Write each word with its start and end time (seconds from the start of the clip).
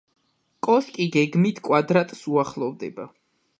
კოშკი 0.67 1.05
გეგმით 1.17 1.61
კვადრატს 1.69 2.25
უახლოვდება. 2.37 3.09